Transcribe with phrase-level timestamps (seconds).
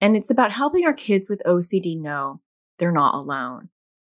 [0.00, 2.40] and it's about helping our kids with OCD know
[2.78, 3.68] they're not alone.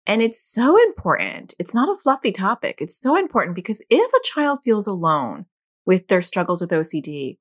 [0.06, 1.54] And it's so important.
[1.60, 2.78] It's not a fluffy topic.
[2.80, 5.46] It's so important because if a child feels alone
[5.86, 7.38] with their struggles with OCD,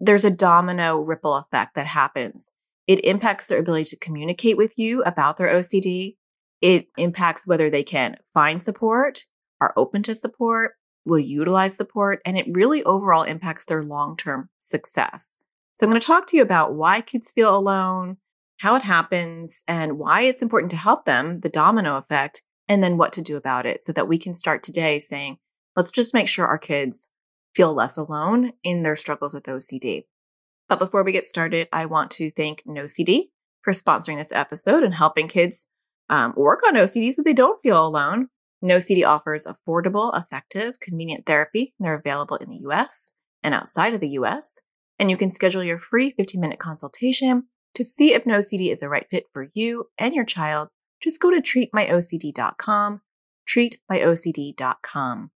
[0.00, 2.52] there's a domino ripple effect that happens.
[2.86, 6.16] It impacts their ability to communicate with you about their OCD.
[6.60, 9.24] It impacts whether they can find support
[9.62, 10.72] are open to support,
[11.04, 15.38] will utilize support, and it really overall impacts their long term success.
[15.74, 18.18] So, I'm going to talk to you about why kids feel alone,
[18.58, 22.96] how it happens, and why it's important to help them, the domino effect, and then
[22.96, 25.38] what to do about it so that we can start today saying,
[25.76, 27.08] let's just make sure our kids
[27.54, 30.04] feel less alone in their struggles with OCD.
[30.68, 33.24] But before we get started, I want to thank NoCD
[33.62, 35.68] for sponsoring this episode and helping kids
[36.08, 38.28] um, work on OCD so they don't feel alone.
[38.64, 41.74] NoCD offers affordable, effective, convenient therapy.
[41.78, 44.60] They're available in the US and outside of the US.
[44.98, 48.88] And you can schedule your free 15 minute consultation to see if NoCD is a
[48.88, 50.68] right fit for you and your child.
[51.00, 53.00] Just go to treatmyocd.com,
[53.48, 55.30] treatmyocd.com.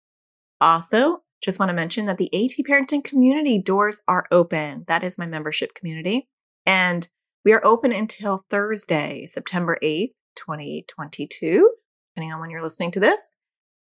[0.62, 4.86] Also, just want to mention that the AT Parenting community doors are open.
[4.88, 6.28] That is my membership community.
[6.66, 7.08] And
[7.44, 11.70] we are open until Thursday, September 8th, 2022
[12.16, 13.36] depending on when you're listening to this.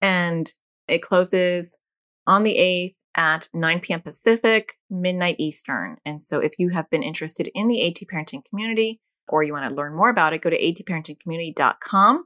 [0.01, 0.51] And
[0.89, 1.79] it closes
[2.27, 4.01] on the 8th at 9 p.m.
[4.01, 5.97] Pacific, midnight Eastern.
[6.05, 9.69] And so if you have been interested in the AT Parenting community or you want
[9.69, 12.25] to learn more about it, go to atparentingcommunity.com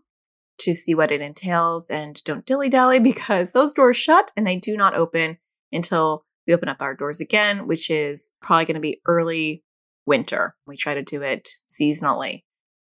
[0.59, 1.91] to see what it entails.
[1.91, 5.39] And don't dilly dally because those doors shut and they do not open
[5.73, 9.64] until we open up our doors again, which is probably going to be early
[10.07, 10.55] winter.
[10.67, 12.42] We try to do it seasonally.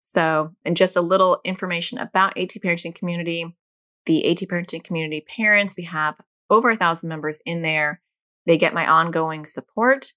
[0.01, 3.55] So, and just a little information about AT Parenting Community.
[4.05, 6.15] The AT Parenting Community parents, we have
[6.49, 8.01] over a thousand members in there.
[8.45, 10.13] They get my ongoing support.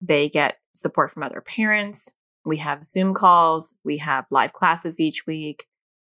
[0.00, 2.10] They get support from other parents.
[2.44, 3.74] We have Zoom calls.
[3.84, 5.66] We have live classes each week.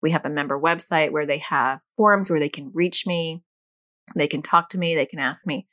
[0.03, 3.43] We have a member website where they have forums where they can reach me.
[4.15, 4.95] They can talk to me.
[4.95, 5.67] They can ask me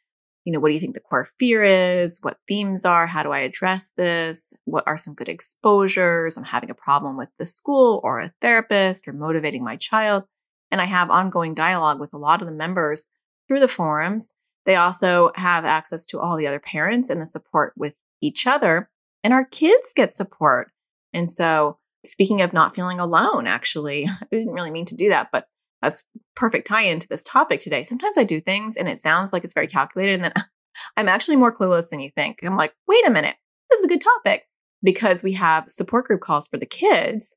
[0.44, 2.19] you know, what do you think the core fear is?
[2.22, 3.06] What themes are?
[3.06, 4.53] How do I address this?
[4.66, 6.35] What are some good exposures?
[6.35, 10.23] I'm having a problem with the school or a therapist or motivating my child.
[10.72, 13.09] And I have ongoing dialogue with a lot of the members
[13.52, 14.34] through the forums.
[14.66, 18.90] They also have access to all the other parents and the support with each other.
[19.26, 20.72] And our kids get support.
[21.14, 25.28] And so, speaking of not feeling alone, actually, I didn't really mean to do that,
[25.34, 25.48] but
[25.82, 27.84] that's perfect tie into this topic today.
[27.84, 30.34] Sometimes I do things and it sounds like it's very calculated, and then
[30.96, 32.40] I'm actually more clueless than you think.
[32.42, 33.36] I'm like, wait a minute,
[33.70, 34.48] this is a good topic
[34.82, 37.36] because we have support group calls for the kids,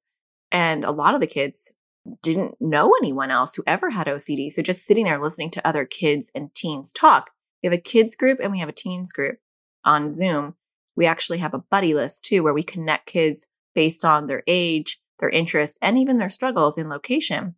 [0.53, 1.73] and a lot of the kids
[2.23, 4.53] didn't know anyone else who ever had OCD.
[4.53, 7.31] So just sitting there listening to other kids and teens talk.
[7.63, 9.37] We have a kids group and we have a teens group
[9.85, 10.55] on Zoom.
[10.97, 15.01] We actually have a buddy list too, where we connect kids based on their age,
[15.19, 17.55] their interest, and even their struggles in location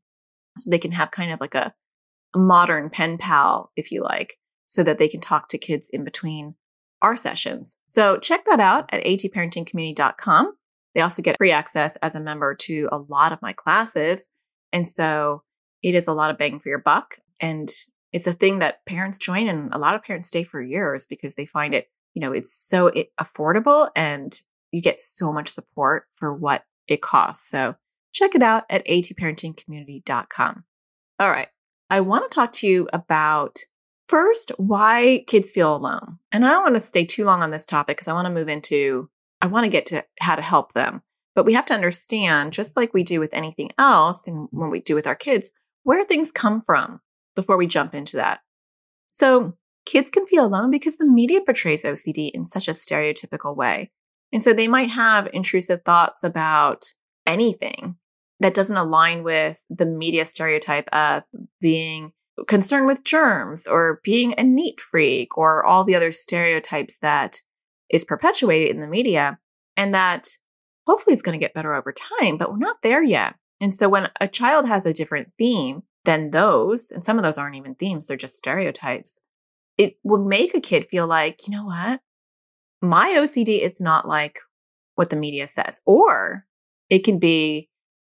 [0.56, 1.74] so they can have kind of like a,
[2.34, 4.36] modern pen pal, if you like,
[4.66, 6.54] so that they can talk to kids in between
[7.02, 7.76] our sessions.
[7.86, 10.52] So check that out at atparentingcommunity.com.
[10.94, 14.28] They also get free access as a member to a lot of my classes.
[14.72, 15.42] And so
[15.82, 17.18] it is a lot of bang for your buck.
[17.40, 17.70] And
[18.12, 21.34] it's a thing that parents join and a lot of parents stay for years because
[21.34, 22.90] they find it, you know, it's so
[23.20, 24.40] affordable and
[24.72, 27.48] you get so much support for what it costs.
[27.50, 27.74] So
[28.12, 30.64] check it out at atparentingcommunity.com.
[31.18, 31.48] All right.
[31.90, 33.58] I want to talk to you about
[34.08, 36.18] first why kids feel alone.
[36.32, 38.34] And I don't want to stay too long on this topic because I want to
[38.34, 39.08] move into,
[39.40, 41.02] I want to get to how to help them.
[41.36, 44.80] But we have to understand, just like we do with anything else and when we
[44.80, 45.52] do with our kids,
[45.84, 47.00] where things come from
[47.36, 48.40] before we jump into that.
[49.06, 49.52] So,
[49.84, 53.92] kids can feel alone because the media portrays OCD in such a stereotypical way.
[54.32, 56.86] And so they might have intrusive thoughts about
[57.26, 57.96] anything
[58.40, 61.22] that doesn't align with the media stereotype of
[61.60, 62.12] being
[62.48, 67.40] concerned with germs or being a neat freak or all the other stereotypes that
[67.88, 69.38] is perpetuated in the media
[69.76, 70.28] and that
[70.86, 73.34] hopefully it's going to get better over time, but we're not there yet.
[73.60, 77.38] And so when a child has a different theme than those, and some of those
[77.38, 79.20] aren't even themes, they're just stereotypes,
[79.78, 82.00] it will make a kid feel like, you know what?
[82.82, 84.38] My OCD is not like
[84.94, 86.46] what the media says, or
[86.90, 87.68] it can be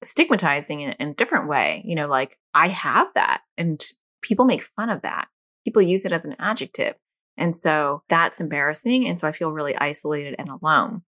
[0.03, 1.83] stigmatizing in, in a different way.
[1.85, 3.83] You know, like I have that and
[4.21, 5.27] people make fun of that.
[5.65, 6.95] People use it as an adjective.
[7.37, 9.07] And so that's embarrassing.
[9.07, 11.03] And so I feel really isolated and alone.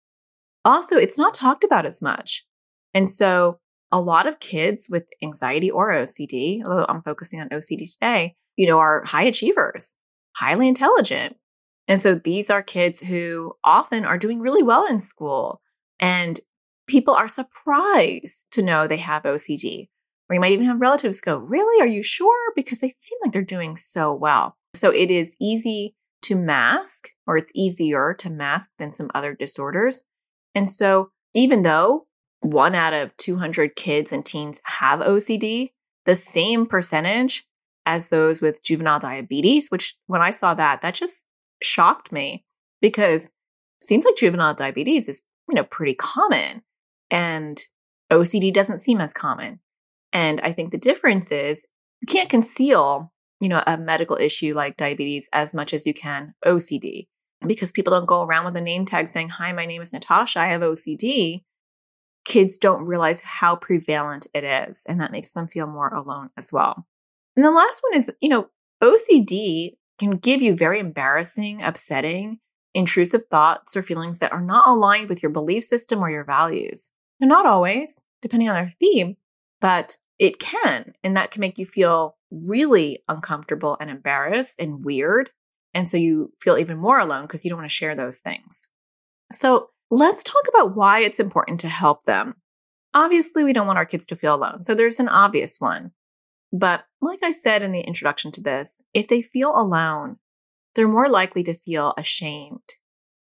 [0.68, 2.44] Also, it's not talked about as much.
[2.92, 3.58] And so
[3.90, 8.66] a lot of kids with anxiety or OCD, although I'm focusing on OCD today, you
[8.66, 9.96] know, are high achievers,
[10.36, 11.36] highly intelligent.
[11.88, 15.62] And so these are kids who often are doing really well in school.
[16.00, 16.38] And
[16.86, 19.88] people are surprised to know they have OCD.
[20.28, 21.82] Or you might even have relatives go, Really?
[21.82, 22.52] Are you sure?
[22.54, 24.54] Because they seem like they're doing so well.
[24.74, 25.94] So it is easy
[26.24, 30.04] to mask, or it's easier to mask than some other disorders.
[30.58, 32.08] And so even though
[32.40, 35.70] one out of 200 kids and teens have OCD,
[36.04, 37.46] the same percentage
[37.86, 41.26] as those with juvenile diabetes, which when I saw that, that just
[41.62, 42.44] shocked me
[42.82, 43.30] because
[43.80, 46.62] seems like juvenile diabetes is, you know, pretty common
[47.08, 47.62] and
[48.10, 49.60] OCD doesn't seem as common.
[50.12, 51.68] And I think the difference is
[52.00, 56.34] you can't conceal, you know, a medical issue like diabetes as much as you can
[56.44, 57.06] OCD
[57.46, 60.40] because people don't go around with a name tag saying, Hi, my name is Natasha,
[60.40, 61.42] I have OCD
[62.28, 64.84] kids don't realize how prevalent it is.
[64.86, 66.86] And that makes them feel more alone as well.
[67.34, 68.48] And the last one is, you know,
[68.82, 72.38] OCD can give you very embarrassing, upsetting,
[72.74, 76.90] intrusive thoughts or feelings that are not aligned with your belief system or your values.
[77.18, 79.16] They're not always, depending on our theme,
[79.60, 80.92] but it can.
[81.02, 85.30] And that can make you feel really uncomfortable and embarrassed and weird.
[85.74, 88.68] And so you feel even more alone because you don't want to share those things.
[89.32, 92.34] So Let's talk about why it's important to help them.
[92.92, 95.92] Obviously, we don't want our kids to feel alone, so there's an obvious one.
[96.52, 100.16] But like I said in the introduction to this, if they feel alone,
[100.74, 102.74] they're more likely to feel ashamed.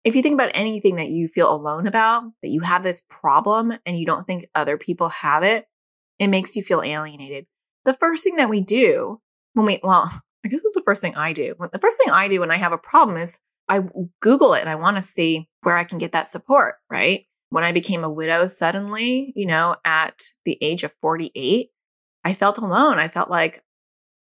[0.04, 3.74] If you think about anything that you feel alone about, that you have this problem
[3.86, 5.66] and you don't think other people have it,
[6.20, 7.46] it makes you feel alienated.
[7.86, 9.22] The first thing that we do
[9.54, 10.12] when we, well,
[10.46, 11.56] I guess it's the first thing I do.
[11.72, 13.82] The first thing I do when I have a problem is I
[14.22, 17.26] Google it and I want to see where I can get that support, right?
[17.50, 21.70] When I became a widow suddenly, you know, at the age of 48,
[22.26, 23.00] I felt alone.
[23.00, 23.64] I felt like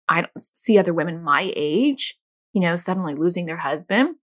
[0.08, 2.18] I don't see other women my age,
[2.54, 4.16] you know, suddenly losing their husband.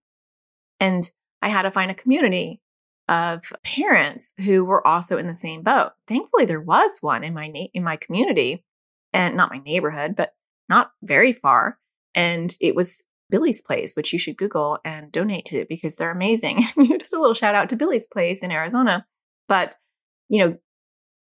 [0.79, 1.09] And
[1.41, 2.61] I had to find a community
[3.07, 5.91] of parents who were also in the same boat.
[6.07, 8.65] Thankfully, there was one in my na- in my community,
[9.13, 10.33] and not my neighborhood, but
[10.69, 11.77] not very far.
[12.15, 16.65] And it was Billy's Place, which you should Google and donate to because they're amazing.
[16.99, 19.05] Just a little shout out to Billy's Place in Arizona.
[19.47, 19.75] But,
[20.29, 20.57] you know,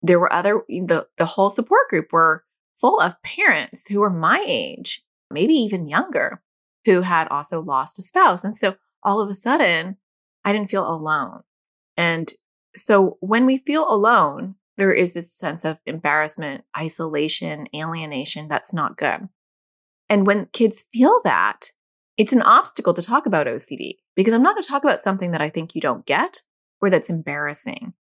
[0.01, 2.43] there were other, the, the whole support group were
[2.75, 6.41] full of parents who were my age, maybe even younger,
[6.85, 8.43] who had also lost a spouse.
[8.43, 9.97] And so all of a sudden,
[10.43, 11.41] I didn't feel alone.
[11.97, 12.31] And
[12.75, 18.97] so when we feel alone, there is this sense of embarrassment, isolation, alienation that's not
[18.97, 19.27] good.
[20.09, 21.71] And when kids feel that,
[22.17, 25.31] it's an obstacle to talk about OCD because I'm not going to talk about something
[25.31, 26.41] that I think you don't get
[26.81, 27.93] or that's embarrassing.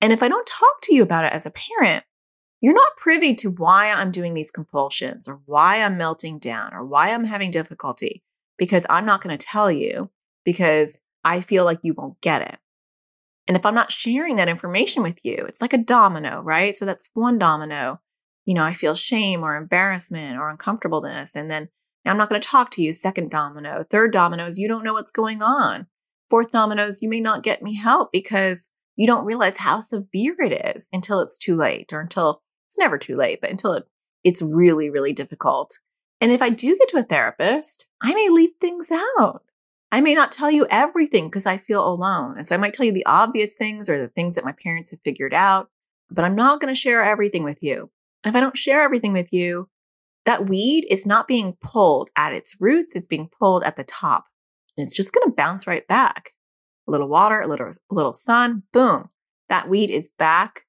[0.00, 2.04] And if I don't talk to you about it as a parent,
[2.60, 6.84] you're not privy to why I'm doing these compulsions or why I'm melting down or
[6.84, 8.22] why I'm having difficulty
[8.56, 10.10] because I'm not going to tell you
[10.44, 12.58] because I feel like you won't get it.
[13.46, 16.74] And if I'm not sharing that information with you, it's like a domino, right?
[16.74, 18.00] So that's one domino.
[18.46, 21.36] You know, I feel shame or embarrassment or uncomfortableness.
[21.36, 21.68] And then
[22.06, 22.92] I'm not going to talk to you.
[22.92, 23.84] Second domino.
[23.88, 25.86] Third domino is you don't know what's going on.
[26.30, 30.36] Fourth domino is you may not get me help because you don't realize how severe
[30.40, 33.84] it is until it's too late or until it's never too late, but until it,
[34.22, 35.78] it's really, really difficult.
[36.20, 39.42] And if I do get to a therapist, I may leave things out.
[39.92, 42.36] I may not tell you everything because I feel alone.
[42.36, 44.90] And so I might tell you the obvious things or the things that my parents
[44.90, 45.68] have figured out,
[46.10, 47.90] but I'm not going to share everything with you.
[48.24, 49.68] And if I don't share everything with you,
[50.24, 54.24] that weed is not being pulled at its roots, it's being pulled at the top.
[54.76, 56.30] And it's just going to bounce right back.
[56.88, 59.08] A little water, a little, a little sun, boom.
[59.48, 60.62] That weed is back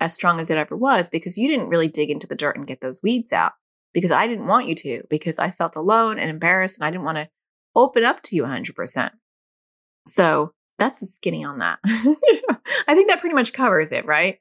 [0.00, 2.66] as strong as it ever was because you didn't really dig into the dirt and
[2.66, 3.52] get those weeds out
[3.92, 7.04] because I didn't want you to because I felt alone and embarrassed and I didn't
[7.04, 7.28] want to
[7.74, 9.10] open up to you 100%.
[10.06, 11.78] So that's the skinny on that.
[11.84, 14.38] I think that pretty much covers it, right?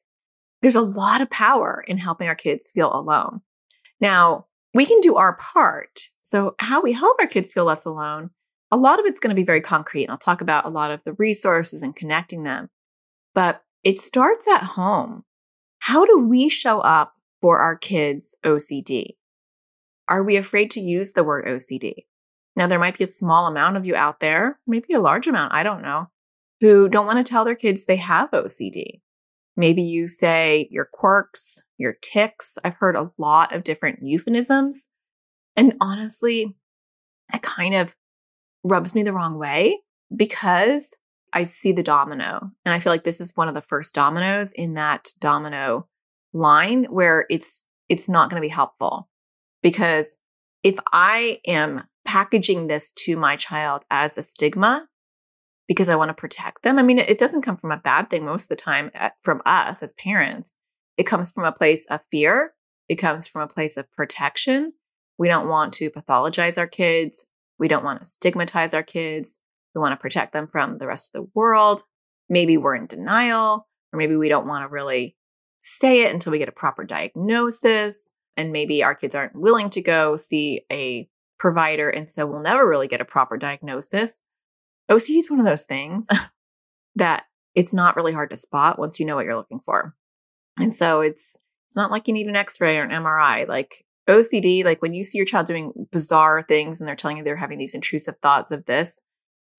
[0.62, 3.42] There's a lot of power in helping our kids feel alone.
[4.00, 6.10] Now, we can do our part.
[6.22, 8.32] So, how we help our kids feel less alone,
[8.72, 10.04] a lot of it's going to be very concrete.
[10.04, 12.70] And I'll talk about a lot of the resources and connecting them.
[13.34, 15.24] But it starts at home.
[15.80, 19.16] How do we show up for our kids' OCD?
[20.08, 22.06] Are we afraid to use the word OCD?
[22.58, 25.54] Now, there might be a small amount of you out there, maybe a large amount,
[25.54, 26.10] I don't know,
[26.60, 29.02] who don't want to tell their kids they have OCD.
[29.56, 32.58] Maybe you say your quirks, your ticks.
[32.64, 34.88] I've heard a lot of different euphemisms.
[35.56, 36.56] And honestly,
[37.32, 37.96] it kind of
[38.64, 39.80] rubs me the wrong way
[40.16, 40.98] because
[41.34, 42.52] I see the domino.
[42.66, 45.88] And I feel like this is one of the first dominoes in that domino
[46.34, 49.10] line where it's it's not going to be helpful.
[49.62, 50.18] Because
[50.68, 54.86] if I am packaging this to my child as a stigma
[55.66, 58.26] because I want to protect them, I mean, it doesn't come from a bad thing
[58.26, 60.58] most of the time uh, from us as parents.
[60.98, 62.52] It comes from a place of fear.
[62.90, 64.74] It comes from a place of protection.
[65.18, 67.26] We don't want to pathologize our kids.
[67.60, 69.40] We don't want to stigmatize our kids.
[69.74, 71.82] We want to protect them from the rest of the world.
[72.28, 75.16] Maybe we're in denial, or maybe we don't want to really
[75.60, 78.12] say it until we get a proper diagnosis.
[78.38, 81.90] And maybe our kids aren't willing to go see a provider.
[81.90, 84.22] And so we'll never really get a proper diagnosis.
[84.90, 86.08] OCD is one of those things
[86.96, 87.26] that
[87.56, 89.96] it's not really hard to spot once you know what you're looking for.
[90.60, 93.48] And so it's it's not like you need an x-ray or an MRI.
[93.48, 97.24] Like OCD, like when you see your child doing bizarre things and they're telling you
[97.24, 99.02] they're having these intrusive thoughts of this,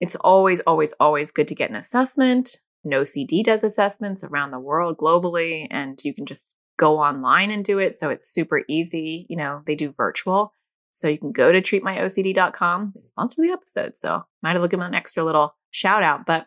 [0.01, 2.61] it's always, always, always good to get an assessment.
[2.87, 7.79] NOCD does assessments around the world globally, and you can just go online and do
[7.79, 7.95] it.
[7.95, 9.27] So it's super easy.
[9.29, 10.55] You know, they do virtual.
[10.93, 12.93] So you can go to treatmyocd.com.
[12.95, 13.97] They sponsor the episode.
[13.97, 16.47] So might have give them an extra little shout out, but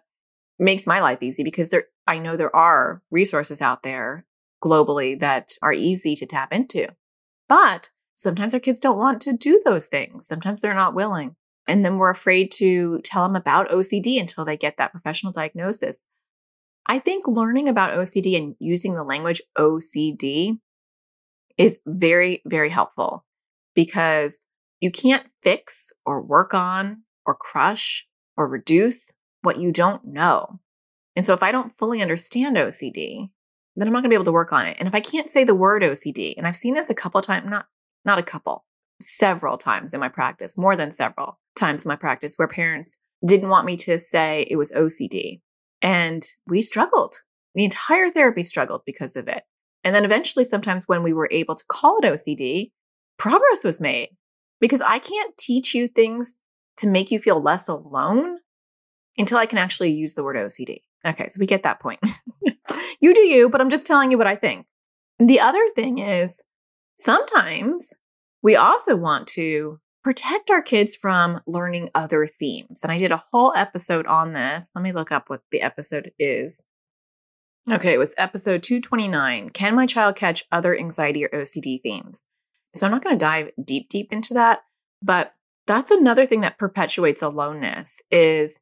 [0.58, 4.26] makes my life easy because there I know there are resources out there
[4.64, 6.88] globally that are easy to tap into.
[7.48, 10.28] But sometimes our kids don't want to do those things.
[10.28, 11.36] Sometimes they're not willing.
[11.68, 16.06] And then we're afraid to tell them about OCD until they get that professional diagnosis.
[16.92, 20.60] I think learning about OCD and using the language OCD
[21.58, 23.24] is very, very helpful
[23.74, 24.42] because
[24.82, 28.06] you can't fix or work on or crush
[28.36, 30.60] or reduce what you don't know.
[31.16, 33.30] And so if I don't fully understand OCD,
[33.78, 34.76] then I'm not going to be able to work on it.
[34.78, 37.50] And if I can't say the word OCD, and I've seen this a couple times,
[37.50, 37.68] not
[38.04, 38.66] not a couple,
[39.00, 43.48] several times in my practice, more than several times in my practice where parents didn't
[43.48, 45.40] want me to say it was OCD.
[45.82, 47.16] And we struggled.
[47.56, 49.44] The entire therapy struggled because of it.
[49.84, 52.72] And then eventually, sometimes when we were able to call it OCD,
[53.18, 54.10] progress was made
[54.60, 56.40] because I can't teach you things
[56.78, 58.38] to make you feel less alone
[59.18, 60.82] until I can actually use the word OCD.
[61.06, 62.00] Okay, so we get that point.
[63.02, 64.68] you do you, but I'm just telling you what I think.
[65.20, 66.42] The other thing is
[66.98, 67.94] sometimes
[68.44, 72.82] we also want to protect our kids from learning other themes.
[72.84, 74.72] And I did a whole episode on this.
[74.76, 76.64] Let me look up what the episode is.
[77.70, 82.26] Okay, it was episode 229 Can my child catch other anxiety or OCD themes?
[82.74, 84.62] So I'm not going to dive deep, deep into that,
[85.04, 85.34] but
[85.68, 88.62] that's another thing that perpetuates aloneness is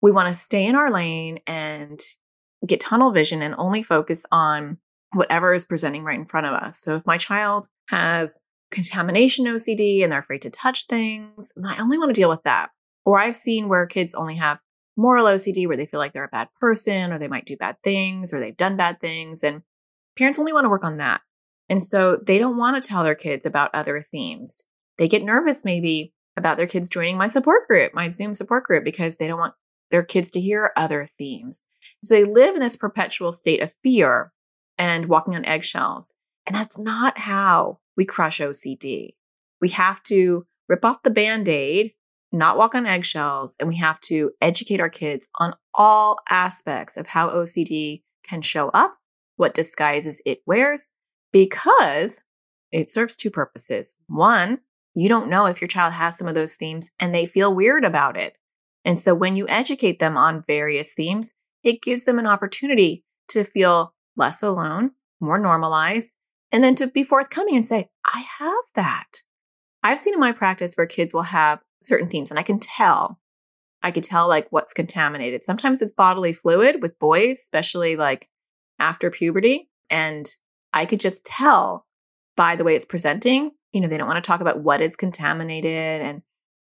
[0.00, 2.00] we want to stay in our lane and
[2.66, 4.78] get tunnel vision and only focus on
[5.12, 6.78] whatever is presenting right in front of us.
[6.78, 11.78] So if my child has contamination OCD and they're afraid to touch things, then I
[11.78, 12.70] only want to deal with that.
[13.04, 14.58] Or I've seen where kids only have
[14.96, 17.76] moral OCD where they feel like they're a bad person or they might do bad
[17.82, 19.42] things or they've done bad things.
[19.42, 19.62] And
[20.16, 21.20] parents only want to work on that.
[21.68, 24.64] And so they don't want to tell their kids about other themes.
[24.98, 28.84] They get nervous maybe about their kids joining my support group, my Zoom support group,
[28.84, 29.54] because they don't want
[29.90, 31.66] their kids to hear other themes.
[32.02, 34.32] So they live in this perpetual state of fear
[34.78, 36.14] and walking on eggshells.
[36.46, 39.10] And that's not how we crush OCD.
[39.60, 41.92] We have to rip off the band aid,
[42.32, 47.06] not walk on eggshells, and we have to educate our kids on all aspects of
[47.06, 48.96] how OCD can show up,
[49.36, 50.90] what disguises it wears,
[51.30, 52.22] because
[52.72, 53.92] it serves two purposes.
[54.06, 54.60] One,
[54.94, 57.84] you don't know if your child has some of those themes and they feel weird
[57.84, 58.38] about it.
[58.82, 63.44] And so when you educate them on various themes, it gives them an opportunity to
[63.44, 66.14] feel less alone, more normalized,
[66.52, 69.22] and then to be forthcoming and say, I have that.
[69.82, 73.18] I've seen in my practice where kids will have certain themes and I can tell.
[73.82, 75.42] I could tell like what's contaminated.
[75.42, 78.28] Sometimes it's bodily fluid with boys, especially like
[78.78, 79.68] after puberty.
[79.88, 80.28] And
[80.72, 81.86] I could just tell
[82.36, 83.52] by the way it's presenting.
[83.72, 86.22] You know, they don't want to talk about what is contaminated and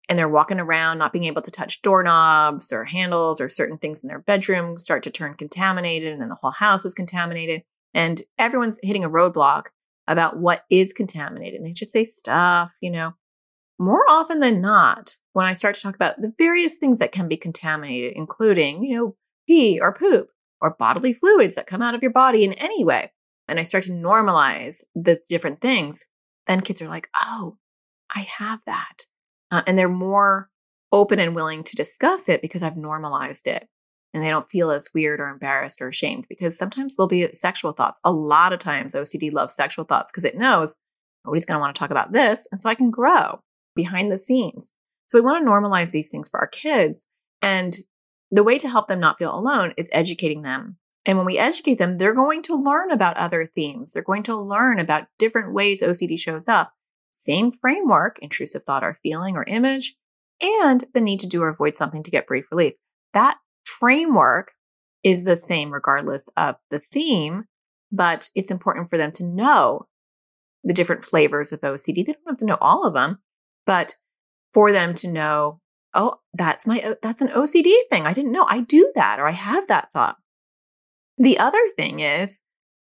[0.08, 4.02] and they're walking around not being able to touch doorknobs or handles or certain things
[4.02, 7.62] in their bedroom start to turn contaminated and then the whole house is contaminated
[7.94, 9.66] and everyone's hitting a roadblock
[10.06, 13.12] about what is contaminated and they just say stuff you know
[13.78, 17.28] more often than not when i start to talk about the various things that can
[17.28, 19.16] be contaminated including you know
[19.46, 20.28] pee or poop
[20.60, 23.12] or bodily fluids that come out of your body in any way
[23.48, 26.06] and i start to normalize the different things
[26.46, 27.56] then kids are like oh
[28.14, 29.06] i have that
[29.50, 30.50] uh, and they're more
[30.92, 33.68] open and willing to discuss it because I've normalized it.
[34.12, 37.72] And they don't feel as weird or embarrassed or ashamed because sometimes there'll be sexual
[37.72, 38.00] thoughts.
[38.04, 40.76] A lot of times OCD loves sexual thoughts because it knows
[41.24, 42.48] nobody's going to want to talk about this.
[42.50, 43.40] And so I can grow
[43.76, 44.72] behind the scenes.
[45.08, 47.06] So we want to normalize these things for our kids.
[47.42, 47.76] And
[48.30, 50.76] the way to help them not feel alone is educating them.
[51.06, 53.92] And when we educate them, they're going to learn about other themes.
[53.92, 56.72] They're going to learn about different ways OCD shows up.
[57.12, 59.96] Same framework, intrusive thought or feeling or image,
[60.40, 62.74] and the need to do or avoid something to get brief relief.
[63.14, 64.52] That framework
[65.02, 67.44] is the same regardless of the theme,
[67.90, 69.86] but it's important for them to know
[70.64, 72.04] the different flavors of OCD.
[72.04, 73.18] They don't have to know all of them,
[73.66, 73.94] but
[74.52, 75.60] for them to know,
[75.94, 78.06] oh, that's my uh, that's an OCD thing.
[78.06, 78.46] I didn't know.
[78.48, 80.16] I do that or I have that thought.
[81.18, 82.42] The other thing is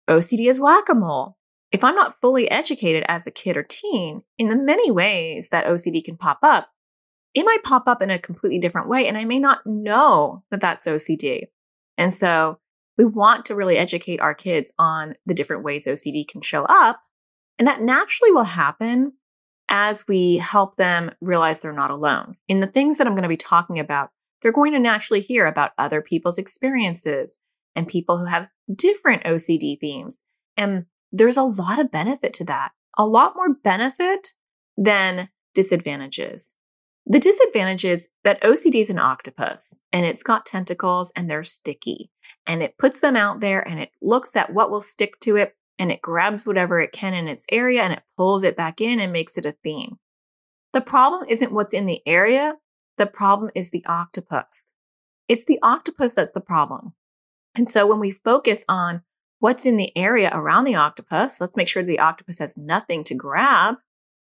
[0.08, 1.36] OCD is whack-a-mole.
[1.72, 5.66] If I'm not fully educated as the kid or teen in the many ways that
[5.66, 6.68] OCD can pop up,
[7.34, 10.60] it might pop up in a completely different way and I may not know that
[10.60, 11.44] that's OCD.
[11.96, 12.58] And so
[12.98, 17.00] we want to really educate our kids on the different ways OCD can show up.
[17.58, 19.12] And that naturally will happen
[19.68, 22.36] as we help them realize they're not alone.
[22.48, 24.10] In the things that I'm going to be talking about,
[24.42, 27.36] they're going to naturally hear about other people's experiences
[27.76, 30.22] and people who have different OCD themes.
[30.56, 34.32] And there's a lot of benefit to that, a lot more benefit
[34.76, 36.54] than disadvantages.
[37.10, 42.08] The disadvantage is that OCD is an octopus and it's got tentacles and they're sticky
[42.46, 45.56] and it puts them out there and it looks at what will stick to it
[45.76, 49.00] and it grabs whatever it can in its area and it pulls it back in
[49.00, 49.98] and makes it a theme.
[50.72, 52.54] The problem isn't what's in the area.
[52.96, 54.72] The problem is the octopus.
[55.26, 56.92] It's the octopus that's the problem.
[57.56, 59.02] And so when we focus on
[59.40, 63.16] what's in the area around the octopus, let's make sure the octopus has nothing to
[63.16, 63.78] grab.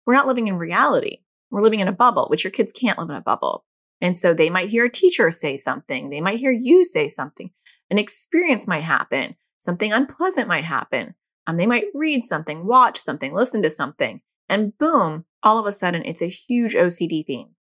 [0.05, 1.19] We're not living in reality.
[1.53, 3.65] We're living in a bubble, which your kids can't live in a bubble.
[4.01, 6.09] And so they might hear a teacher say something.
[6.09, 7.51] They might hear you say something.
[7.91, 9.37] An experience might happen.
[9.59, 11.15] Something unpleasant might happen.
[11.47, 14.23] Um, they might read something, watch something, listen to something.
[14.49, 17.51] And boom, all of a sudden it's a huge OCD theme.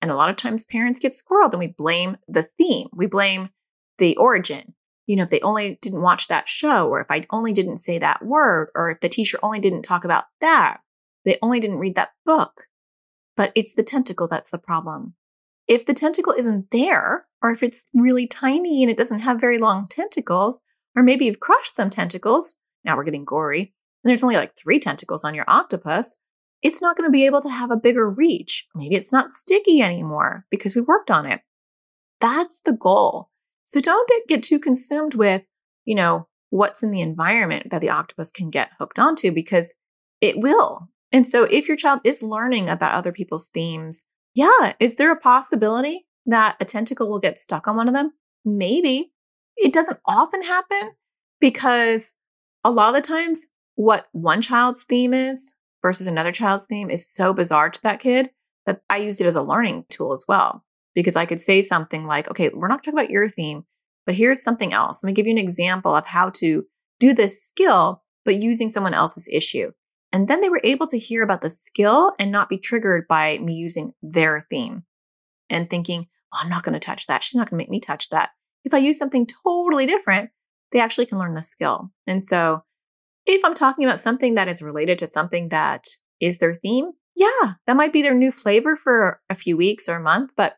[0.00, 2.86] And a lot of times parents get squirreled and we blame the theme.
[2.92, 3.50] We blame
[3.98, 4.74] the origin.
[5.06, 7.98] You know, if they only didn't watch that show, or if I only didn't say
[7.98, 10.78] that word, or if the teacher only didn't talk about that,
[11.24, 12.68] they only didn't read that book
[13.40, 15.14] but it's the tentacle that's the problem.
[15.66, 19.56] If the tentacle isn't there, or if it's really tiny and it doesn't have very
[19.56, 20.60] long tentacles,
[20.94, 24.78] or maybe you've crushed some tentacles, now we're getting gory, and there's only like three
[24.78, 26.16] tentacles on your octopus,
[26.60, 28.66] it's not going to be able to have a bigger reach.
[28.74, 31.40] Maybe it's not sticky anymore because we worked on it.
[32.20, 33.30] That's the goal.
[33.64, 35.40] So don't get too consumed with,
[35.86, 39.72] you know, what's in the environment that the octopus can get hooked onto because
[40.20, 40.90] it will.
[41.12, 45.16] And so if your child is learning about other people's themes, yeah, is there a
[45.16, 48.12] possibility that a tentacle will get stuck on one of them?
[48.44, 49.12] Maybe.
[49.56, 50.92] It doesn't often happen
[51.40, 52.14] because
[52.64, 57.08] a lot of the times what one child's theme is versus another child's theme is
[57.08, 58.30] so bizarre to that kid
[58.66, 60.64] that I used it as a learning tool as well.
[60.94, 63.64] Because I could say something like, okay, we're not talking about your theme,
[64.06, 65.02] but here's something else.
[65.02, 66.64] Let me give you an example of how to
[66.98, 69.70] do this skill, but using someone else's issue.
[70.12, 73.38] And then they were able to hear about the skill and not be triggered by
[73.38, 74.84] me using their theme
[75.48, 77.22] and thinking, oh, I'm not going to touch that.
[77.22, 78.30] She's not going to make me touch that.
[78.64, 80.30] If I use something totally different,
[80.72, 81.90] they actually can learn the skill.
[82.06, 82.62] And so
[83.26, 85.86] if I'm talking about something that is related to something that
[86.20, 89.96] is their theme, yeah, that might be their new flavor for a few weeks or
[89.96, 90.56] a month, but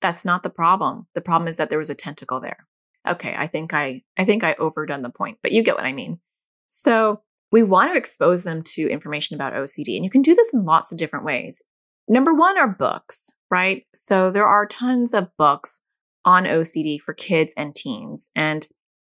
[0.00, 1.06] that's not the problem.
[1.14, 2.66] The problem is that there was a tentacle there.
[3.06, 5.92] Okay, I think I I think I overdone the point, but you get what I
[5.92, 6.20] mean.
[6.68, 9.96] So we want to expose them to information about OCD.
[9.96, 11.62] And you can do this in lots of different ways.
[12.08, 13.84] Number one are books, right?
[13.94, 15.80] So there are tons of books
[16.24, 18.30] on OCD for kids and teens.
[18.34, 18.66] And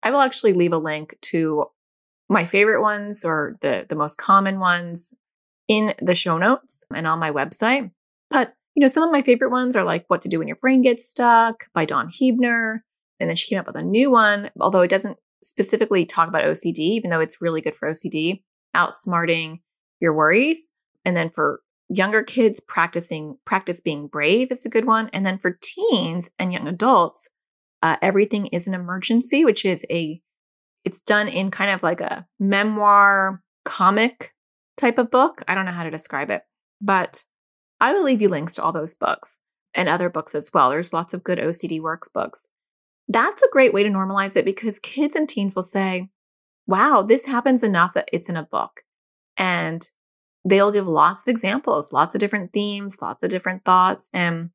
[0.03, 1.65] I will actually leave a link to
[2.29, 5.13] my favorite ones or the, the most common ones
[5.67, 7.91] in the show notes and on my website.
[8.29, 10.57] But, you know, some of my favorite ones are like What to Do When Your
[10.57, 12.83] Brain Gets Stuck by Dawn Huebner.
[13.19, 16.43] And then she came up with a new one, although it doesn't specifically talk about
[16.43, 18.41] OCD, even though it's really good for OCD,
[18.75, 19.59] outsmarting
[19.99, 20.71] your worries.
[21.05, 25.09] And then for younger kids, practicing practice being brave is a good one.
[25.13, 27.29] And then for teens and young adults,
[27.81, 30.21] uh, everything is an emergency, which is a
[30.83, 34.33] it's done in kind of like a memoir comic
[34.77, 35.43] type of book.
[35.47, 36.43] I don't know how to describe it,
[36.81, 37.23] but
[37.81, 39.41] I will leave you links to all those books
[39.73, 40.69] and other books as well.
[40.69, 42.47] There's lots of good OCD works books
[43.07, 46.09] that's a great way to normalize it because kids and teens will say,
[46.67, 48.81] wow, this happens enough that it's in a book.
[49.37, 49.87] And
[50.43, 54.09] they'll give lots of examples, lots of different themes, lots of different thoughts.
[54.13, 54.49] And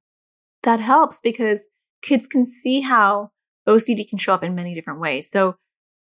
[0.63, 1.69] that helps because
[2.03, 3.31] kids can see how
[3.69, 5.31] OCD can show up in many different ways.
[5.31, 5.57] So,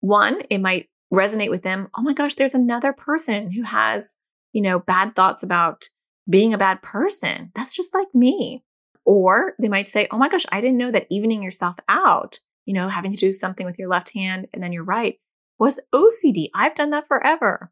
[0.01, 1.87] one, it might resonate with them.
[1.97, 4.15] Oh my gosh, there's another person who has,
[4.53, 5.89] you know, bad thoughts about
[6.29, 7.51] being a bad person.
[7.55, 8.63] That's just like me.
[9.07, 12.73] Or they might say, oh my gosh, I didn't know that evening yourself out, you
[12.73, 15.17] know, having to do something with your left hand and then your right
[15.57, 16.49] was OCD.
[16.53, 17.71] I've done that forever.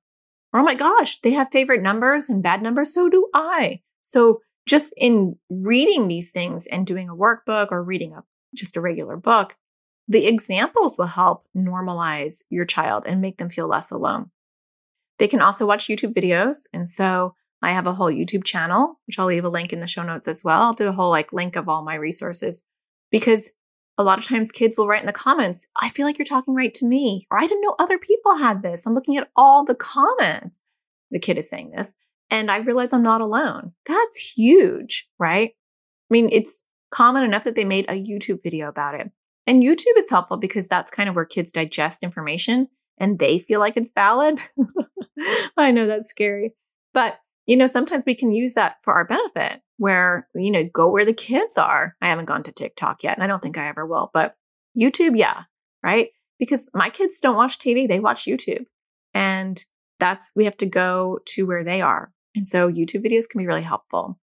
[0.54, 2.94] Or, oh my gosh, they have favorite numbers and bad numbers.
[2.94, 3.82] So do I.
[4.02, 8.24] So just in reading these things and doing a workbook or reading a
[8.56, 9.58] just a regular book,
[10.08, 14.32] the examples will help normalize your child and make them feel less alone.
[15.20, 16.68] They can also watch YouTube videos.
[16.72, 19.88] And so I have a whole YouTube channel, which I'll leave a link in the
[19.88, 20.62] show notes as well.
[20.62, 22.64] I'll do a whole like link of all my resources
[23.12, 23.52] because
[23.98, 26.54] a lot of times kids will write in the comments, I feel like you're talking
[26.54, 28.86] right to me, or I didn't know other people had this.
[28.86, 30.64] I'm looking at all the comments.
[31.12, 31.96] The kid is saying this,
[32.30, 33.72] and I realize I'm not alone.
[33.86, 35.52] That's huge, right?
[35.52, 39.12] I mean, it's common enough that they made a YouTube video about it.
[39.48, 43.60] And YouTube is helpful because that's kind of where kids digest information and they feel
[43.60, 44.40] like it's valid.
[45.58, 46.54] I know that's scary.
[46.94, 50.90] But, you know, sometimes we can use that for our benefit where, you know, go
[50.90, 51.96] where the kids are.
[52.02, 54.36] I haven't gone to TikTok yet, and I don't think I ever will, but
[54.78, 55.44] YouTube, yeah,
[55.84, 56.10] right?
[56.40, 58.66] Because my kids don't watch TV, they watch YouTube.
[59.14, 59.64] And
[60.00, 62.12] that's, we have to go to where they are.
[62.36, 64.20] And so YouTube videos can be really helpful.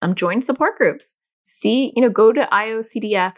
[0.00, 1.16] Um, join support groups.
[1.44, 3.32] See, you know, go to iocdf.org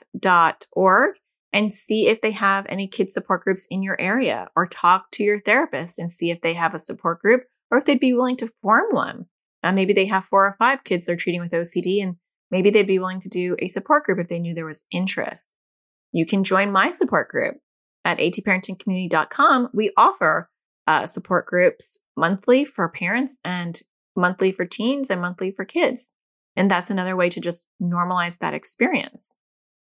[1.53, 5.23] and see if they have any kids support groups in your area or talk to
[5.23, 8.37] your therapist and see if they have a support group or if they'd be willing
[8.37, 9.27] to form one.
[9.65, 12.15] Uh, maybe they have four or five kids they're treating with OCD and
[12.53, 15.51] maybe they'd be willing to do a support group if they knew there was interest.
[16.13, 17.57] You can join my support group
[18.05, 19.71] at atparentingcommunity.com.
[19.75, 20.49] We offer
[20.87, 23.81] uh, support groups monthly for parents and
[24.15, 26.13] monthly for teens and monthly for kids.
[26.55, 29.35] And that's another way to just normalize that experience.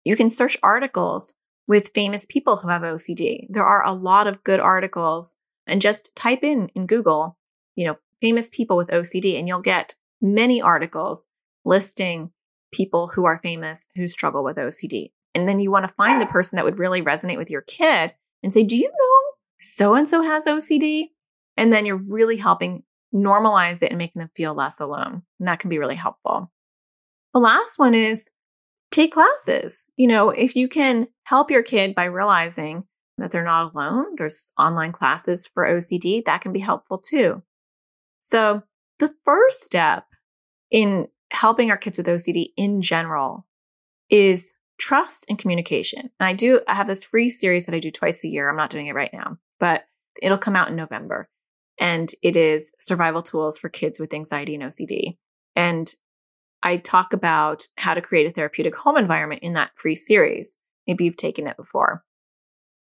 [0.05, 1.35] You can search articles
[1.68, 3.48] with famous people who have OCD.
[3.50, 7.37] There are a lot of good articles and just type in in Google,
[7.76, 11.28] you know, famous people with OCD and you'll get many articles
[11.64, 12.30] listing
[12.72, 15.12] people who are famous who struggle with OCD.
[15.35, 18.14] And then you want to find the person that would really resonate with your kid
[18.42, 21.11] and say, "Do you know so and so has OCD?"
[21.56, 22.82] And then you're really helping
[23.14, 25.22] normalize it and making them feel less alone.
[25.38, 26.50] And that can be really helpful.
[27.35, 28.30] The last one is
[28.90, 29.87] take classes.
[29.96, 32.85] You know, if you can help your kid by realizing
[33.18, 37.42] that they're not alone, there's online classes for OCD, that can be helpful too.
[38.33, 38.62] So,
[38.99, 40.07] the first step
[40.71, 43.47] in helping our kids with OCD in general
[44.09, 46.09] is trust and communication.
[46.18, 48.49] And I do, I have this free series that I do twice a year.
[48.49, 49.85] I'm not doing it right now, but
[50.23, 51.29] it'll come out in November
[51.79, 55.18] and it is survival tools for kids with anxiety and OCD.
[55.55, 55.95] And
[56.62, 60.57] I talk about how to create a therapeutic home environment in that free series.
[60.87, 62.03] Maybe you've taken it before.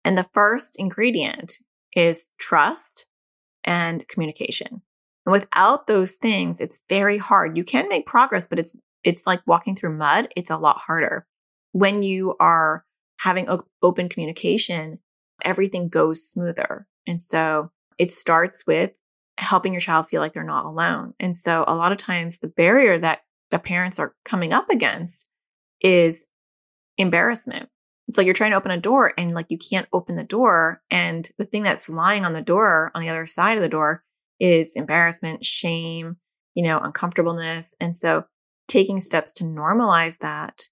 [0.04, 1.58] And the first ingredient
[1.94, 3.06] is trust
[3.62, 4.82] and communication.
[5.26, 7.56] And without those things, it's very hard.
[7.56, 10.28] You can make progress, but it's it's like walking through mud.
[10.36, 11.26] It's a lot harder.
[11.72, 12.84] When you are
[13.18, 13.48] having
[13.82, 14.98] open communication,
[15.44, 16.86] everything goes smoother.
[17.06, 18.92] And so it starts with
[19.38, 21.14] helping your child feel like they're not alone.
[21.20, 25.28] And so a lot of times the barrier that the parents are coming up against
[25.80, 26.26] is
[26.98, 27.68] embarrassment.
[28.08, 30.82] It's like you're trying to open a door and like you can't open the door.
[30.90, 34.02] And the thing that's lying on the door on the other side of the door
[34.40, 36.16] is embarrassment, shame,
[36.54, 37.74] you know, uncomfortableness.
[37.80, 38.24] And so
[38.68, 40.68] taking steps to normalize that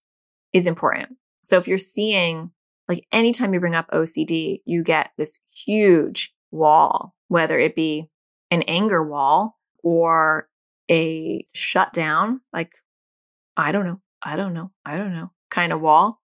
[0.53, 1.17] is important.
[1.43, 2.51] So if you're seeing
[2.89, 8.09] like anytime you bring up OCD, you get this huge wall, whether it be
[8.51, 10.49] an anger wall or
[10.91, 12.73] a shutdown, like,
[13.57, 16.21] I don't know, I don't know, I don't know kind of wall.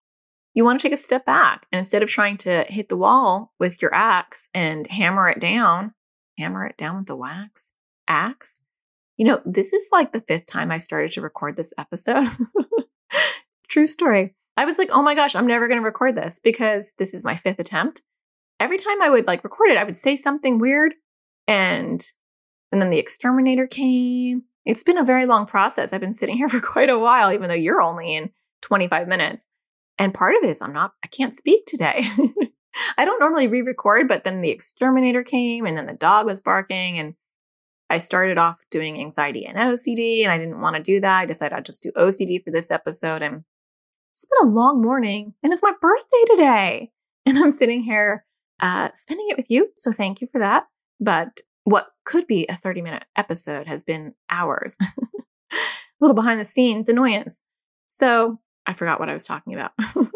[0.53, 1.67] You want to take a step back.
[1.71, 5.95] And instead of trying to hit the wall with your axe and hammer it down,
[6.41, 7.75] hammer it down with the wax
[8.09, 8.61] axe.
[9.17, 12.29] You know, this is like the fifth time I started to record this episode.
[13.69, 14.35] True story.
[14.57, 17.25] I was like, oh my gosh, I'm never going to record this because this is
[17.25, 18.03] my fifth attempt.
[18.59, 20.95] Every time I would like record it, I would say something weird
[21.47, 22.03] and
[22.73, 24.43] and then the exterminator came.
[24.65, 25.93] It's been a very long process.
[25.93, 28.31] I've been sitting here for quite a while, even though you're only in
[28.63, 29.49] 25 minutes.
[29.99, 32.09] And part of it is I'm not, I can't speak today.
[32.97, 36.41] I don't normally re record, but then the exterminator came and then the dog was
[36.41, 36.99] barking.
[36.99, 37.15] And
[37.89, 41.21] I started off doing anxiety and OCD, and I didn't want to do that.
[41.21, 43.23] I decided I'd just do OCD for this episode.
[43.23, 43.45] And
[44.13, 46.91] it's been a long morning, and it's my birthday today.
[47.27, 48.25] And I'm sitting here
[48.61, 49.69] uh, spending it with you.
[49.77, 50.65] So thank you for that.
[51.01, 54.77] But what could be a 30 minute episode has been hours.
[54.81, 54.87] a
[56.01, 57.45] little behind the scenes annoyance.
[57.89, 59.73] So I forgot what I was talking about.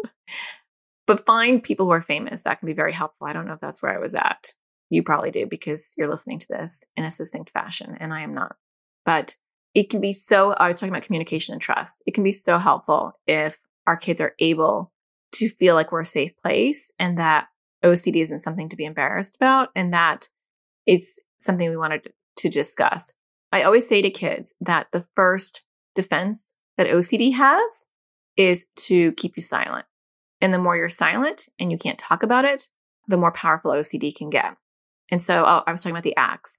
[1.07, 2.43] but find people who are famous.
[2.43, 3.27] That can be very helpful.
[3.27, 4.53] I don't know if that's where I was at.
[4.89, 8.33] You probably do because you're listening to this in a succinct fashion, and I am
[8.33, 8.55] not.
[9.05, 9.35] But
[9.73, 12.01] it can be so, I was talking about communication and trust.
[12.05, 14.91] It can be so helpful if our kids are able
[15.33, 17.47] to feel like we're a safe place and that
[17.83, 20.29] OCD isn't something to be embarrassed about and that
[20.85, 23.11] it's something we wanted to discuss.
[23.51, 25.63] I always say to kids that the first
[25.93, 27.87] defense that OCD has
[28.37, 29.85] is to keep you silent.
[30.45, 32.69] And the more you're silent and you can't talk about it,
[33.07, 34.55] the more powerful OCD can get.
[35.09, 36.55] And so, oh, I was talking about the axe.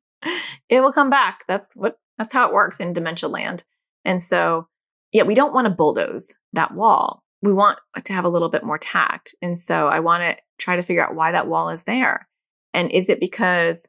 [0.68, 1.44] it will come back.
[1.48, 3.64] That's what that's how it works in dementia land.
[4.04, 4.68] And so,
[5.12, 7.24] yeah, we don't want to bulldoze that wall.
[7.40, 9.34] We want to have a little bit more tact.
[9.40, 12.28] And so I want to try to figure out why that wall is there.
[12.74, 13.88] And is it because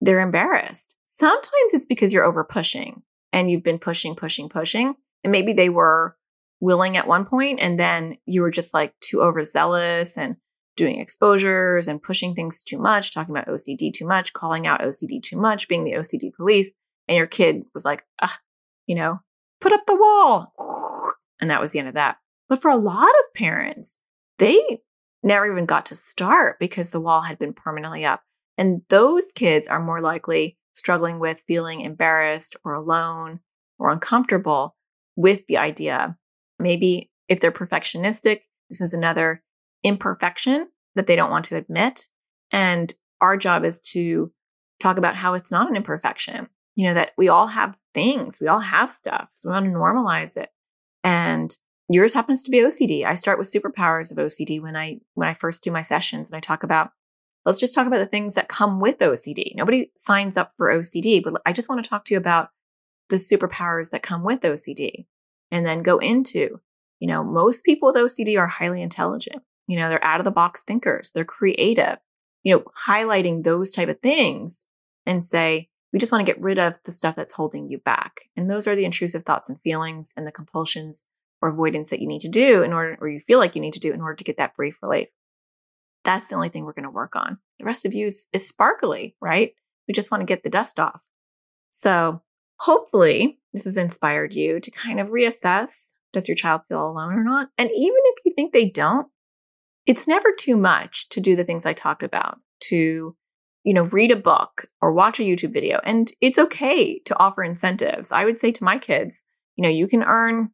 [0.00, 0.94] they're embarrassed?
[1.04, 4.94] Sometimes it's because you're over pushing and you've been pushing, pushing, pushing.
[5.24, 6.14] And maybe they were
[6.60, 10.36] willing at one point and then you were just like too overzealous and
[10.76, 15.22] doing exposures and pushing things too much, talking about OCD too much, calling out OCD
[15.22, 16.72] too much, being the OCD police.
[17.08, 18.38] And your kid was like, ah,
[18.86, 19.18] you know,
[19.60, 20.54] put up the wall.
[21.40, 22.18] And that was the end of that.
[22.48, 23.98] But for a lot of parents,
[24.38, 24.80] they
[25.22, 28.22] never even got to start because the wall had been permanently up.
[28.56, 33.40] And those kids are more likely struggling with feeling embarrassed or alone
[33.78, 34.76] or uncomfortable
[35.16, 36.16] with the idea.
[36.58, 39.42] Maybe if they're perfectionistic, this is another
[39.82, 42.08] imperfection that they don't want to admit.
[42.50, 44.32] And our job is to
[44.80, 48.48] talk about how it's not an imperfection, you know, that we all have things, we
[48.48, 49.28] all have stuff.
[49.34, 50.50] So we want to normalize it.
[51.04, 51.56] And
[51.88, 53.04] yours happens to be OCD.
[53.04, 56.36] I start with superpowers of OCD when I when I first do my sessions and
[56.36, 56.90] I talk about
[57.44, 59.52] let's just talk about the things that come with OCD.
[59.54, 62.50] Nobody signs up for OCD, but I just want to talk to you about
[63.08, 65.06] the superpowers that come with OCD
[65.50, 66.60] and then go into,
[67.00, 69.42] you know, most people with OCD are highly intelligent.
[69.66, 71.98] You know, they're out of the box thinkers, they're creative,
[72.42, 74.64] you know, highlighting those type of things
[75.06, 78.28] and say, we just want to get rid of the stuff that's holding you back.
[78.36, 81.04] And those are the intrusive thoughts and feelings and the compulsions
[81.40, 83.74] or avoidance that you need to do in order, or you feel like you need
[83.74, 85.08] to do in order to get that brief relief.
[86.04, 87.38] That's the only thing we're going to work on.
[87.58, 89.54] The rest of you is, is sparkly, right?
[89.86, 91.00] We just want to get the dust off.
[91.70, 92.22] So
[92.56, 97.24] hopefully this has inspired you to kind of reassess does your child feel alone or
[97.24, 97.48] not?
[97.58, 99.06] And even if you think they don't,
[99.86, 103.14] it's never too much to do the things I talked about, to,
[103.64, 105.80] you know, read a book or watch a YouTube video.
[105.84, 108.12] And it's okay to offer incentives.
[108.12, 109.24] I would say to my kids,
[109.56, 110.50] you know, you can earn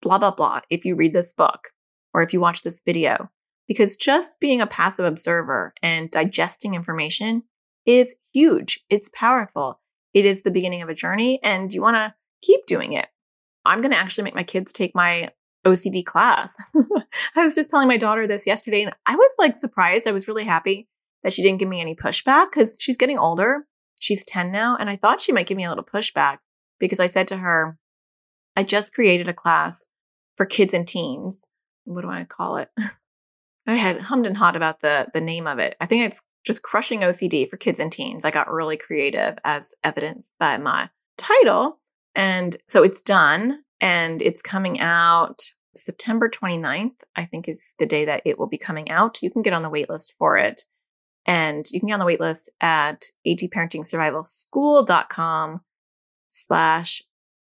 [0.00, 1.70] blah, blah, blah if you read this book
[2.14, 3.30] or if you watch this video.
[3.68, 7.42] Because just being a passive observer and digesting information
[7.86, 8.80] is huge.
[8.90, 9.80] It's powerful.
[10.14, 13.08] It is the beginning of a journey and you want to keep doing it.
[13.64, 15.30] I'm going to actually make my kids take my
[15.64, 16.54] OCD class.
[17.36, 20.06] I was just telling my daughter this yesterday and I was like surprised.
[20.06, 20.88] I was really happy
[21.22, 23.66] that she didn't give me any pushback because she's getting older.
[24.00, 24.76] She's 10 now.
[24.78, 26.38] And I thought she might give me a little pushback
[26.80, 27.78] because I said to her,
[28.56, 29.86] I just created a class
[30.36, 31.46] for kids and teens.
[31.84, 32.68] What do I call it?
[33.66, 35.76] I had hummed and hawed about the the name of it.
[35.80, 38.24] I think it's just crushing OCD for kids and teens.
[38.24, 41.78] I got really creative as evidenced by my title.
[42.14, 45.42] And so it's done and it's coming out
[45.74, 49.22] September 29th, I think is the day that it will be coming out.
[49.22, 50.64] You can get on the waitlist for it.
[51.24, 55.60] And you can get on the waitlist at atparentingsurvivalschool.com
[56.28, 57.02] slash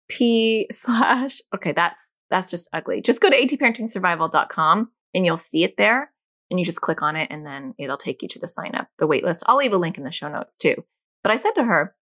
[0.10, 3.02] p slash, okay, that's, that's just ugly.
[3.02, 6.12] Just go to atparentingsurvival.com and you'll see it there
[6.50, 8.88] and you just click on it and then it'll take you to the sign up,
[8.98, 9.44] the wait list.
[9.46, 10.84] I'll leave a link in the show notes too.
[11.24, 11.96] But I said to her,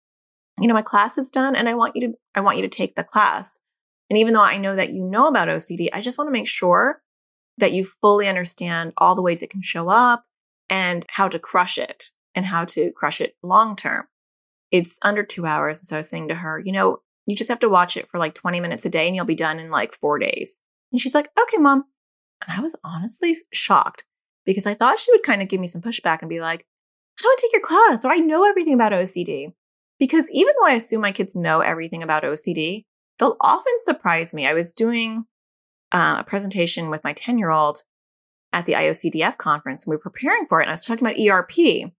[0.60, 2.70] you know, my class is done and I want you to, I want you to
[2.70, 3.60] take the class.
[4.10, 6.48] And even though I know that you know about OCD, I just want to make
[6.48, 7.02] sure
[7.58, 10.24] that you fully understand all the ways it can show up
[10.70, 14.06] and how to crush it and how to crush it long term.
[14.72, 15.80] It's under two hours.
[15.80, 18.10] And so I was saying to her, you know, you just have to watch it
[18.10, 20.60] for like 20 minutes a day and you'll be done in like four days.
[20.92, 21.84] And she's like, okay, mom.
[22.46, 24.06] And I was honestly shocked
[24.48, 26.66] because I thought she would kind of give me some pushback and be like,
[27.20, 29.54] I don't take your class or I know everything about OCD.
[30.00, 32.86] Because even though I assume my kids know everything about OCD,
[33.20, 34.48] they'll often surprise me.
[34.48, 35.26] I was doing
[35.92, 37.84] uh, a presentation with my 10 year old
[38.54, 40.64] at the IOCDF conference and we were preparing for it.
[40.64, 41.92] And I was talking about ERP.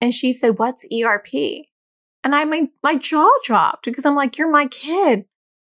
[0.00, 1.32] And she said, What's ERP?
[2.24, 5.24] And I my my jaw dropped because I'm like, You're my kid.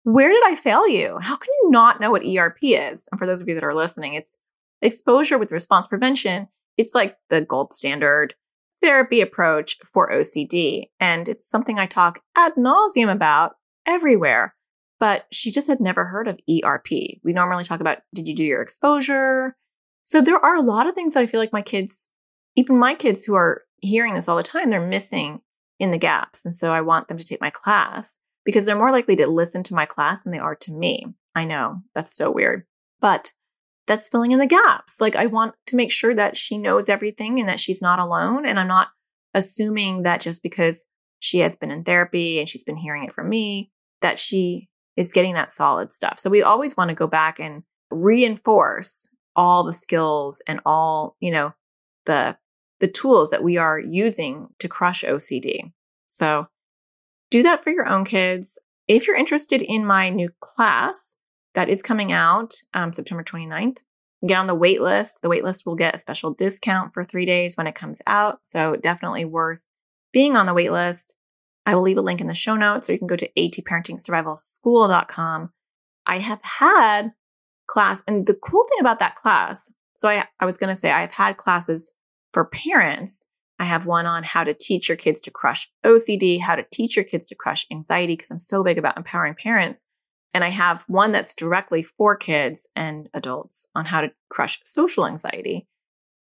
[0.03, 1.19] Where did I fail you?
[1.21, 3.09] How can you not know what ERP is?
[3.11, 4.39] And for those of you that are listening, it's
[4.83, 6.49] exposure with response prevention.
[6.77, 8.35] It's like the gold standard
[8.83, 10.91] therapy approach for OCD.
[11.01, 13.53] And it's something I talk ad nauseum about
[13.87, 14.55] everywhere.
[14.99, 16.89] But she just had never heard of ERP.
[17.23, 19.57] We normally talk about did you do your exposure?
[20.05, 22.09] So there are a lot of things that I feel like my kids,
[22.55, 25.41] even my kids who are hearing this all the time, they're missing
[25.79, 26.45] in the gaps.
[26.45, 29.63] And so I want them to take my class because they're more likely to listen
[29.65, 31.07] to my class than they are to me.
[31.35, 32.65] I know that's so weird,
[33.01, 33.33] but
[33.87, 35.01] that's filling in the gaps.
[35.01, 38.47] Like I want to make sure that she knows everything and that she's not alone.
[38.47, 38.89] And I'm not
[39.35, 40.87] assuming that just because
[41.21, 43.71] she has been in therapy and she's been hearing it from me,
[44.01, 46.19] that she is getting that solid stuff.
[46.19, 51.31] So we always want to go back and reinforce all the skills and all, you
[51.31, 51.55] know,
[52.07, 52.37] the
[52.81, 55.73] the tools that we are using to crush OCD.
[56.09, 56.47] So
[57.31, 58.59] do that for your own kids.
[58.87, 61.17] If you're interested in my new class
[61.57, 63.79] that is coming out um, September 29th,
[64.27, 65.23] get on the wait list.
[65.23, 68.41] The wait list will get a special discount for three days when it comes out.
[68.43, 69.63] So definitely worth
[70.13, 71.15] being on the wait list.
[71.65, 75.51] I will leave a link in the show notes, or you can go to atparentingsurvivalschool.com.
[76.07, 77.13] I have had
[77.67, 80.93] class, and the cool thing about that class, so I, I was going to say
[80.93, 81.93] I've had classes
[82.33, 83.27] for parents.
[83.59, 86.95] I have one on how to teach your kids to crush OCD, how to teach
[86.95, 89.87] your kids to crush anxiety, because I'm so big about empowering parents.
[90.35, 95.07] And I have one that's directly for kids and adults on how to crush social
[95.07, 95.67] anxiety.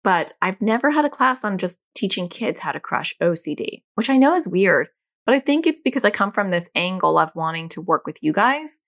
[0.04, 4.10] But I've never had a class on just teaching kids how to crush OCD, which
[4.10, 4.88] I know is weird
[5.30, 8.18] but I think it's because I come from this angle of wanting to work with
[8.24, 8.80] you guys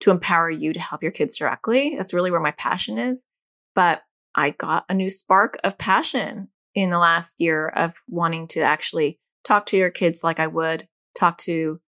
[0.00, 1.94] to empower you to help your kids directly.
[1.94, 3.26] That's really where my passion is.
[3.74, 4.00] But
[4.34, 9.18] I got a new spark of passion in the last year of wanting to actually
[9.44, 11.78] talk to your kids like I would talk to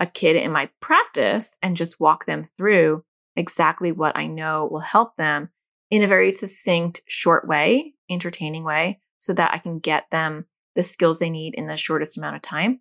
[0.00, 3.04] a kid in my practice and just walk them through
[3.36, 5.50] exactly what I know will help them
[5.90, 10.82] in a very succinct, short way, entertaining way, so that I can get them the
[10.82, 12.80] skills they need in the shortest amount of time.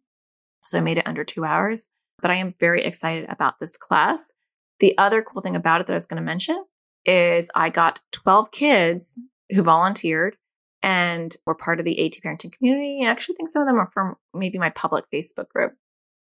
[0.66, 1.90] So I made it under two hours,
[2.22, 4.32] but I am very excited about this class.
[4.80, 6.64] The other cool thing about it that I was going to mention
[7.06, 10.38] is I got 12 kids who volunteered
[10.82, 13.00] and were part of the AT parenting community.
[13.00, 15.74] And I actually think some of them are from maybe my public Facebook group.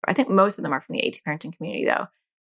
[0.06, 2.08] I think most of them are from the AT parenting community though.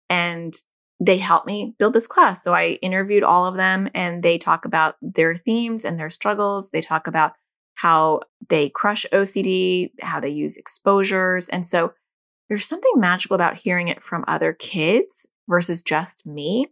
[0.10, 0.54] And
[1.00, 2.44] they helped me build this class.
[2.44, 6.72] So I interviewed all of them and they talk about their themes and their struggles.
[6.72, 7.34] They talk about
[7.76, 11.48] how they crush OCD, how they use exposures.
[11.50, 11.94] And so
[12.50, 16.68] there's something magical about hearing it from other kids versus just me.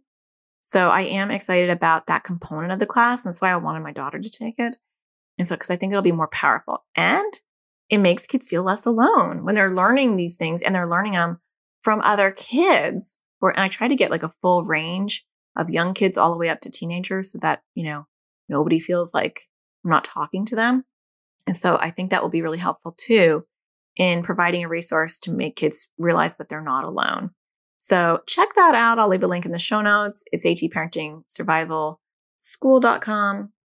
[0.62, 3.24] So I am excited about that component of the class.
[3.24, 4.76] And that's why I wanted my daughter to take it.
[5.38, 7.32] And so, because I think it'll be more powerful and
[7.88, 11.38] it makes kids feel less alone when they're learning these things and they're learning them
[11.82, 13.18] from other kids.
[13.40, 15.24] Or, and I try to get like a full range
[15.56, 18.06] of young kids all the way up to teenagers so that, you know,
[18.48, 19.42] nobody feels like
[19.84, 20.84] I'm not talking to them.
[21.46, 23.44] And so I think that will be really helpful too
[23.96, 27.30] in providing a resource to make kids realize that they're not alone.
[27.78, 28.98] So check that out.
[28.98, 30.24] I'll leave a link in the show notes.
[30.32, 31.22] It's AT Parenting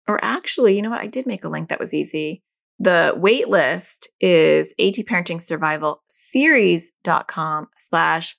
[0.08, 1.00] Or actually, you know what?
[1.00, 2.42] I did make a link that was easy.
[2.78, 8.36] The wait list is AT Parenting Survival Series.com slash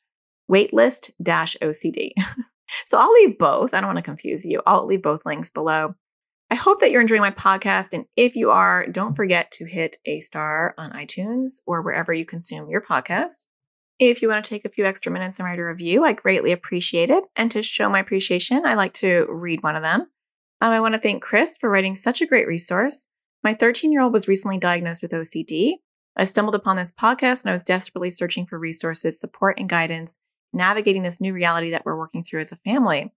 [0.50, 2.12] waitlist dash OCD.
[2.86, 3.74] so I'll leave both.
[3.74, 4.62] I don't want to confuse you.
[4.66, 5.96] I'll leave both links below.
[6.50, 7.94] I hope that you're enjoying my podcast.
[7.94, 12.26] And if you are, don't forget to hit a star on iTunes or wherever you
[12.26, 13.46] consume your podcast.
[14.00, 16.52] If you want to take a few extra minutes and write a review, I greatly
[16.52, 17.24] appreciate it.
[17.36, 20.02] And to show my appreciation, I like to read one of them.
[20.62, 23.08] Um, I want to thank Chris for writing such a great resource.
[23.44, 25.74] My 13 year old was recently diagnosed with OCD.
[26.18, 30.18] I stumbled upon this podcast and I was desperately searching for resources, support, and guidance,
[30.52, 33.02] navigating this new reality that we're working through as a family.
[33.02, 33.12] In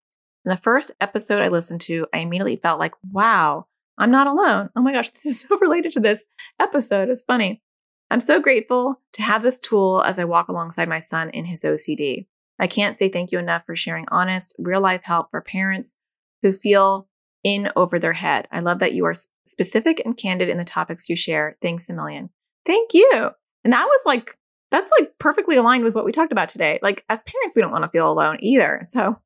[0.44, 3.66] the first episode I listened to, I immediately felt like, wow,
[3.98, 4.70] I'm not alone.
[4.76, 6.26] Oh my gosh, this is so related to this
[6.59, 7.09] episode.
[7.09, 7.62] It's funny.
[8.11, 11.62] I'm so grateful to have this tool as I walk alongside my son in his
[11.62, 12.26] OCD.
[12.59, 15.96] I can't say thank you enough for sharing honest, real life help for parents
[16.42, 17.09] who feel
[17.44, 18.46] in over their head.
[18.53, 19.14] I love that you are
[19.46, 21.57] specific and candid in the topics you share.
[21.62, 22.31] Thanks a million.
[22.66, 23.31] Thank you.
[23.64, 24.37] And that was like,
[24.70, 26.79] that's like perfectly aligned with what we talked about today.
[26.83, 28.81] Like, as parents, we don't want to feel alone either.
[28.85, 29.16] So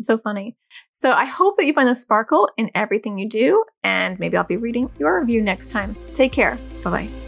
[0.00, 0.56] so funny.
[0.92, 4.44] So I hope that you find the sparkle in everything you do, and maybe I'll
[4.44, 5.96] be reading your review next time.
[6.12, 6.58] Take care.
[6.82, 7.27] Bye bye.